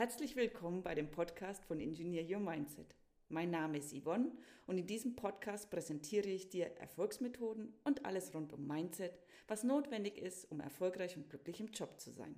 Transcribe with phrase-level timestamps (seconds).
[0.00, 2.94] Herzlich willkommen bei dem Podcast von Engineer Your Mindset.
[3.28, 4.32] Mein Name ist Yvonne
[4.66, 9.12] und in diesem Podcast präsentiere ich dir Erfolgsmethoden und alles rund um Mindset,
[9.46, 12.34] was notwendig ist, um erfolgreich und glücklich im Job zu sein.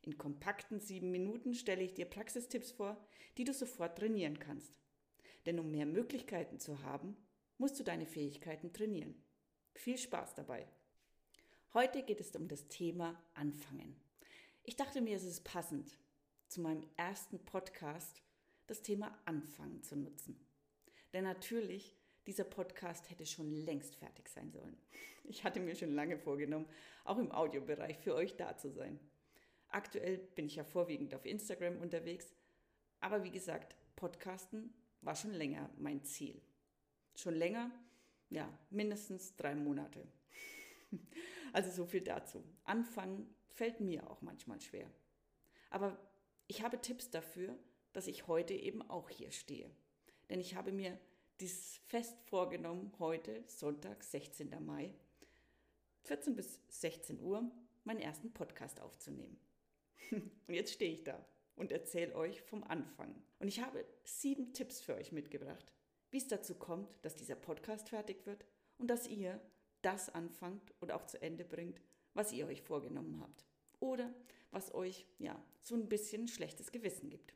[0.00, 2.96] In kompakten sieben Minuten stelle ich dir Praxistipps vor,
[3.36, 4.80] die du sofort trainieren kannst.
[5.44, 7.18] Denn um mehr Möglichkeiten zu haben,
[7.58, 9.14] musst du deine Fähigkeiten trainieren.
[9.74, 10.66] Viel Spaß dabei!
[11.74, 13.94] Heute geht es um das Thema Anfangen.
[14.62, 15.98] Ich dachte mir, es ist passend,
[16.48, 18.22] zu meinem ersten Podcast
[18.66, 20.38] das Thema Anfangen zu nutzen.
[21.12, 21.94] Denn natürlich,
[22.26, 24.76] dieser Podcast hätte schon längst fertig sein sollen.
[25.24, 26.68] Ich hatte mir schon lange vorgenommen,
[27.04, 28.98] auch im Audiobereich für euch da zu sein.
[29.68, 32.34] Aktuell bin ich ja vorwiegend auf Instagram unterwegs,
[33.00, 36.40] aber wie gesagt, Podcasten war schon länger mein Ziel.
[37.14, 37.70] Schon länger,
[38.30, 40.06] ja, mindestens drei Monate.
[41.50, 42.44] Also so viel dazu.
[42.64, 44.90] Anfangen fällt mir auch manchmal schwer.
[45.70, 45.98] Aber
[46.48, 47.56] ich habe Tipps dafür,
[47.92, 49.70] dass ich heute eben auch hier stehe.
[50.30, 50.98] Denn ich habe mir
[51.40, 54.64] dieses Fest vorgenommen, heute, Sonntag, 16.
[54.64, 54.92] Mai,
[56.04, 57.50] 14 bis 16 Uhr,
[57.84, 59.38] meinen ersten Podcast aufzunehmen.
[60.10, 61.24] Und jetzt stehe ich da
[61.58, 63.14] und erzähle euch vom Anfang.
[63.40, 65.72] Und ich habe sieben Tipps für euch mitgebracht,
[66.10, 68.44] wie es dazu kommt, dass dieser Podcast fertig wird
[68.78, 69.40] und dass ihr
[69.82, 71.80] das anfangt und auch zu Ende bringt,
[72.14, 73.44] was ihr euch vorgenommen habt.
[73.80, 74.14] Oder
[74.50, 77.34] was euch ja so ein bisschen schlechtes Gewissen gibt.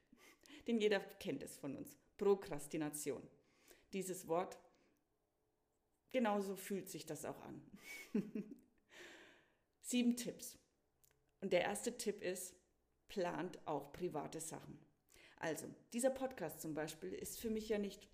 [0.66, 1.98] Denn jeder kennt es von uns.
[2.16, 3.22] Prokrastination.
[3.92, 4.58] Dieses Wort,
[6.12, 7.62] genauso fühlt sich das auch an.
[9.80, 10.58] Sieben Tipps.
[11.40, 12.54] Und der erste Tipp ist,
[13.08, 14.78] plant auch private Sachen.
[15.36, 18.08] Also, dieser Podcast zum Beispiel ist für mich ja nicht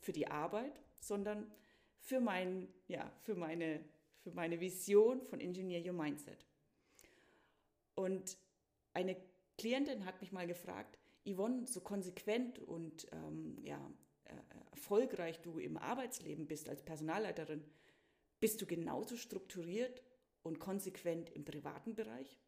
[0.00, 1.52] für die Arbeit, sondern
[1.98, 3.84] für, mein, ja, für, meine,
[4.22, 6.46] für meine Vision von Engineer Your Mindset.
[8.00, 8.38] Und
[8.94, 9.14] eine
[9.58, 13.92] Klientin hat mich mal gefragt, Yvonne, so konsequent und ähm, ja,
[14.24, 14.32] äh,
[14.70, 17.62] erfolgreich du im Arbeitsleben bist als Personalleiterin,
[18.40, 20.02] bist du genauso strukturiert
[20.42, 22.38] und konsequent im privaten Bereich?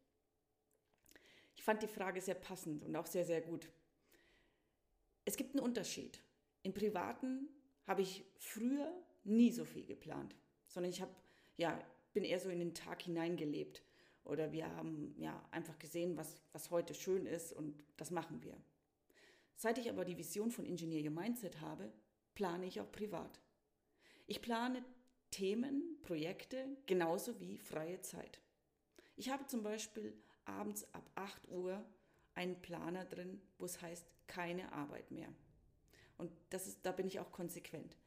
[1.55, 3.69] Ich fand die Frage sehr passend und auch sehr, sehr gut.
[5.23, 6.19] Es gibt einen Unterschied.
[6.63, 7.47] Im Privaten
[7.85, 8.91] habe ich früher
[9.23, 10.35] nie so viel geplant,
[10.67, 11.13] sondern ich habe,
[11.57, 11.79] ja,
[12.11, 13.83] bin eher so in den Tag hineingelebt.
[14.25, 18.57] Oder wir haben ja einfach gesehen, was, was heute schön ist und das machen wir.
[19.55, 21.91] Seit ich aber die Vision von Engineer Your Mindset habe,
[22.35, 23.39] plane ich auch privat.
[24.25, 24.83] Ich plane
[25.31, 28.39] Themen, Projekte genauso wie freie Zeit.
[29.15, 30.13] Ich habe zum Beispiel
[30.45, 31.83] abends ab 8 Uhr
[32.35, 35.29] einen Planer drin, wo es heißt, keine Arbeit mehr.
[36.17, 37.97] Und das ist, da bin ich auch konsequent.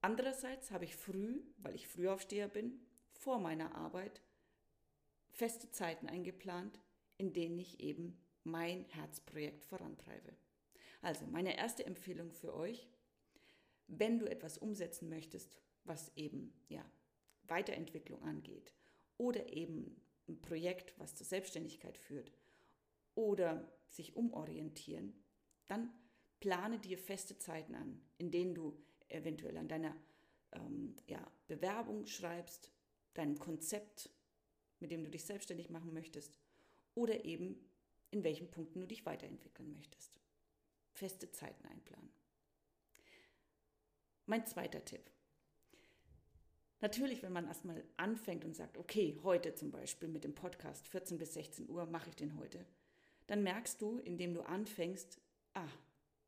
[0.00, 2.80] Andererseits habe ich früh, weil ich Frühaufsteher bin,
[3.12, 4.22] vor meiner Arbeit
[5.38, 6.80] feste Zeiten eingeplant,
[7.16, 10.36] in denen ich eben mein Herzprojekt vorantreibe.
[11.00, 12.88] Also meine erste Empfehlung für euch,
[13.86, 16.84] wenn du etwas umsetzen möchtest, was eben ja
[17.44, 18.74] Weiterentwicklung angeht
[19.16, 22.32] oder eben ein Projekt, was zur Selbstständigkeit führt
[23.14, 25.14] oder sich umorientieren,
[25.68, 25.92] dann
[26.40, 29.96] plane dir feste Zeiten an, in denen du eventuell an deiner
[30.50, 32.72] ähm, ja, Bewerbung schreibst,
[33.14, 34.10] deinem Konzept
[34.80, 36.38] mit dem du dich selbstständig machen möchtest
[36.94, 37.56] oder eben
[38.10, 40.20] in welchen Punkten du dich weiterentwickeln möchtest.
[40.92, 42.10] Feste Zeiten einplanen.
[44.26, 45.10] Mein zweiter Tipp.
[46.80, 51.18] Natürlich, wenn man erstmal anfängt und sagt, okay, heute zum Beispiel mit dem Podcast 14
[51.18, 52.64] bis 16 Uhr mache ich den heute,
[53.26, 55.20] dann merkst du, indem du anfängst,
[55.54, 55.68] ah,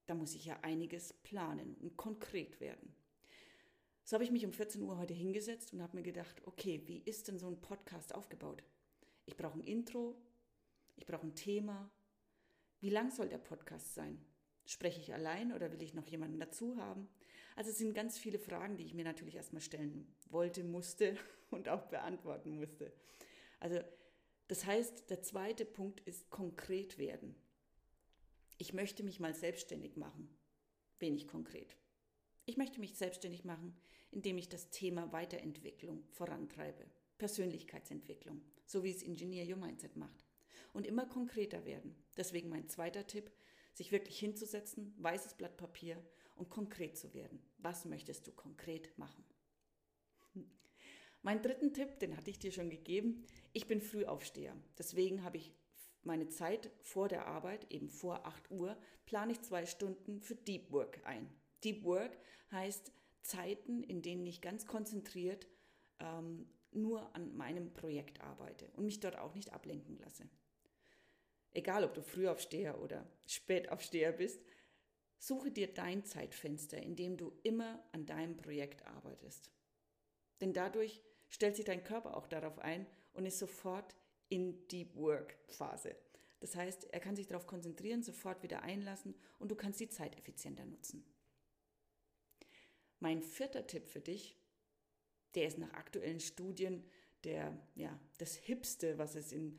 [0.07, 2.95] da muss ich ja einiges planen und konkret werden.
[4.11, 6.99] So habe ich mich um 14 Uhr heute hingesetzt und habe mir gedacht, okay, wie
[6.99, 8.65] ist denn so ein Podcast aufgebaut?
[9.25, 10.21] Ich brauche ein Intro,
[10.97, 11.89] ich brauche ein Thema.
[12.81, 14.21] Wie lang soll der Podcast sein?
[14.67, 17.09] Spreche ich allein oder will ich noch jemanden dazu haben?
[17.55, 21.17] Also es sind ganz viele Fragen, die ich mir natürlich erstmal stellen wollte, musste
[21.53, 22.93] und auch beantworten musste.
[23.61, 23.79] Also
[24.49, 27.37] das heißt, der zweite Punkt ist konkret werden.
[28.59, 30.37] Ich möchte mich mal selbstständig machen.
[30.99, 31.77] Wenig konkret.
[32.45, 33.77] Ich möchte mich selbstständig machen,
[34.11, 36.87] indem ich das Thema Weiterentwicklung vorantreibe.
[37.19, 40.25] Persönlichkeitsentwicklung, so wie es Engineer Your Mindset macht.
[40.73, 41.95] Und immer konkreter werden.
[42.17, 43.31] Deswegen mein zweiter Tipp,
[43.75, 46.03] sich wirklich hinzusetzen, weißes Blatt Papier
[46.37, 47.43] und konkret zu werden.
[47.59, 49.25] Was möchtest du konkret machen?
[51.23, 53.27] Mein dritten Tipp, den hatte ich dir schon gegeben.
[53.53, 54.57] Ich bin Frühaufsteher.
[54.79, 55.53] Deswegen habe ich
[56.03, 60.73] meine Zeit vor der Arbeit, eben vor 8 Uhr, plane ich zwei Stunden für Deep
[60.73, 61.29] Work ein.
[61.63, 62.17] Deep Work
[62.53, 62.91] heißt
[63.23, 65.49] Zeiten, in denen ich ganz konzentriert
[65.99, 70.29] ähm, nur an meinem Projekt arbeite und mich dort auch nicht ablenken lasse.
[71.53, 74.41] egal ob du Frühaufsteher oder Spätaufsteher bist,
[75.19, 79.53] suche dir dein Zeitfenster, in dem du immer an deinem Projekt arbeitest.
[80.41, 83.97] Denn dadurch stellt sich dein Körper auch darauf ein und ist sofort
[84.29, 85.97] in Deep Work Phase.
[86.39, 90.17] Das heißt, er kann sich darauf konzentrieren, sofort wieder einlassen und du kannst die Zeit
[90.17, 91.05] effizienter nutzen.
[93.01, 94.37] Mein vierter Tipp für dich,
[95.35, 96.85] der ist nach aktuellen Studien
[97.25, 99.59] der, ja, das Hipste, was es in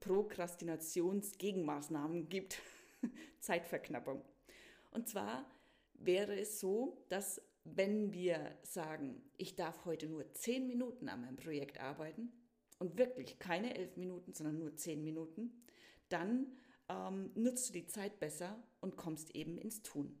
[0.00, 2.60] Prokrastinationsgegenmaßnahmen gibt,
[3.40, 4.24] Zeitverknappung.
[4.90, 5.48] Und zwar
[5.94, 11.36] wäre es so, dass wenn wir sagen, ich darf heute nur zehn Minuten an meinem
[11.36, 12.32] Projekt arbeiten
[12.78, 15.64] und wirklich keine elf Minuten, sondern nur zehn Minuten,
[16.08, 16.52] dann
[16.88, 20.16] ähm, nutzt du die Zeit besser und kommst eben ins Tun.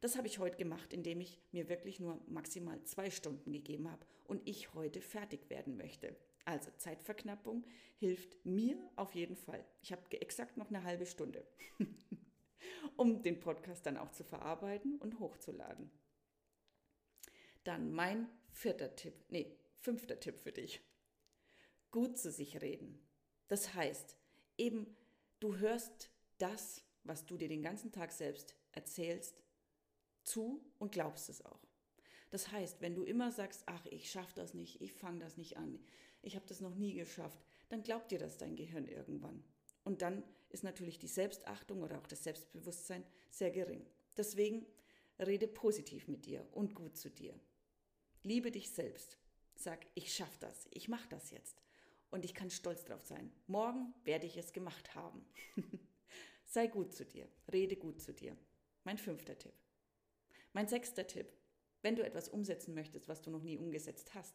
[0.00, 4.04] Das habe ich heute gemacht, indem ich mir wirklich nur maximal zwei Stunden gegeben habe
[4.24, 6.16] und ich heute fertig werden möchte.
[6.44, 7.64] Also Zeitverknappung
[7.96, 9.64] hilft mir auf jeden Fall.
[9.82, 11.46] Ich habe exakt noch eine halbe Stunde,
[12.96, 15.90] um den Podcast dann auch zu verarbeiten und hochzuladen.
[17.64, 20.80] Dann mein vierter Tipp, nee, fünfter Tipp für dich.
[21.90, 23.04] Gut zu sich reden.
[23.48, 24.16] Das heißt,
[24.56, 24.96] eben
[25.40, 29.42] du hörst das, was du dir den ganzen Tag selbst erzählst,
[30.26, 31.66] zu und glaubst es auch.
[32.30, 35.56] Das heißt, wenn du immer sagst, ach, ich schaffe das nicht, ich fange das nicht
[35.56, 35.78] an,
[36.22, 37.38] ich habe das noch nie geschafft,
[37.68, 39.42] dann glaubt dir das dein Gehirn irgendwann.
[39.84, 43.86] Und dann ist natürlich die Selbstachtung oder auch das Selbstbewusstsein sehr gering.
[44.16, 44.66] Deswegen
[45.18, 47.38] rede positiv mit dir und gut zu dir.
[48.22, 49.18] Liebe dich selbst.
[49.54, 51.62] Sag, ich schaffe das, ich mache das jetzt.
[52.10, 53.32] Und ich kann stolz drauf sein.
[53.46, 55.24] Morgen werde ich es gemacht haben.
[56.44, 58.36] Sei gut zu dir, rede gut zu dir.
[58.84, 59.54] Mein fünfter Tipp.
[60.56, 61.30] Mein sechster Tipp,
[61.82, 64.34] wenn du etwas umsetzen möchtest, was du noch nie umgesetzt hast,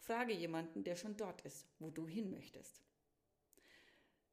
[0.00, 2.82] frage jemanden, der schon dort ist, wo du hin möchtest.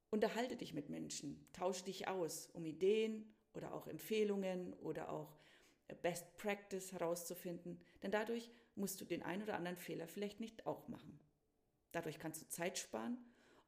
[0.10, 5.38] Unterhalte dich mit Menschen, tausche dich aus, um Ideen oder auch Empfehlungen oder auch
[6.02, 10.90] Best Practice herauszufinden, denn dadurch musst du den ein oder anderen Fehler vielleicht nicht auch
[10.90, 11.22] machen.
[11.94, 13.18] Dadurch kannst du Zeit sparen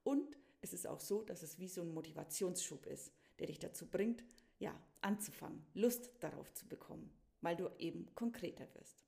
[0.04, 3.90] und es ist auch so, dass es wie so ein Motivationsschub ist, der dich dazu
[3.90, 4.26] bringt,
[4.60, 9.06] ja, anzufangen, Lust darauf zu bekommen weil du eben konkreter wirst.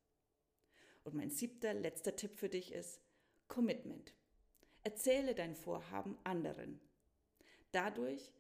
[1.04, 3.02] Und mein siebter, letzter Tipp für dich ist
[3.48, 4.14] Commitment.
[4.84, 6.80] Erzähle dein Vorhaben anderen.
[7.72, 8.32] Dadurch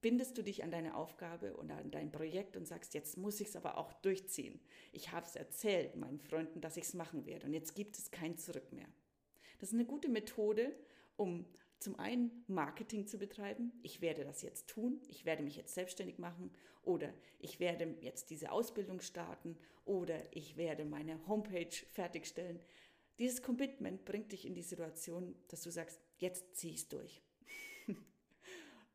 [0.00, 3.48] bindest du dich an deine Aufgabe und an dein Projekt und sagst, jetzt muss ich
[3.48, 4.60] es aber auch durchziehen.
[4.92, 8.10] Ich habe es erzählt meinen Freunden, dass ich es machen werde und jetzt gibt es
[8.10, 8.88] kein Zurück mehr.
[9.58, 10.74] Das ist eine gute Methode,
[11.16, 11.44] um
[11.80, 13.72] zum einen Marketing zu betreiben.
[13.82, 15.00] Ich werde das jetzt tun.
[15.08, 16.50] Ich werde mich jetzt selbstständig machen
[16.82, 22.60] oder ich werde jetzt diese Ausbildung starten oder ich werde meine Homepage fertigstellen.
[23.18, 27.22] Dieses Commitment bringt dich in die Situation, dass du sagst, jetzt zieh es durch.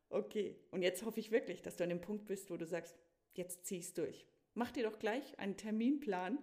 [0.10, 2.96] okay, und jetzt hoffe ich wirklich, dass du an dem Punkt bist, wo du sagst,
[3.34, 4.26] jetzt zieh es durch.
[4.54, 6.40] Mach dir doch gleich einen Terminplan,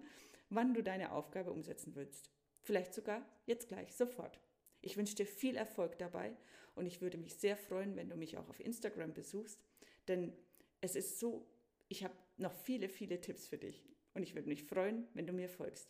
[0.49, 2.29] wann du deine Aufgabe umsetzen willst.
[2.61, 4.39] Vielleicht sogar jetzt gleich, sofort.
[4.83, 6.35] Ich wünsche dir viel Erfolg dabei
[6.75, 9.59] und ich würde mich sehr freuen, wenn du mich auch auf Instagram besuchst,
[10.07, 10.33] denn
[10.81, 11.47] es ist so,
[11.87, 15.31] ich habe noch viele, viele Tipps für dich und ich würde mich freuen, wenn du
[15.33, 15.87] mir folgst.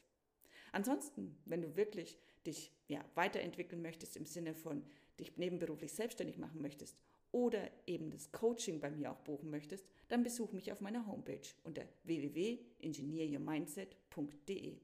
[0.72, 4.86] Ansonsten, wenn du wirklich dich ja, weiterentwickeln möchtest im Sinne von
[5.20, 6.96] dich nebenberuflich selbstständig machen möchtest
[7.32, 11.42] oder eben das Coaching bei mir auch buchen möchtest, dann besuch mich auf meiner Homepage
[11.64, 14.78] unter www.engineeryourmindset.de.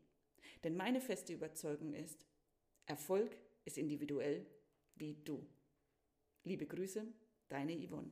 [0.63, 2.25] Denn meine feste Überzeugung ist,
[2.87, 3.37] Erfolg
[3.69, 4.45] ist individuell
[4.95, 5.47] wie du.
[6.43, 7.05] Liebe Grüße,
[7.49, 8.11] deine Yvonne.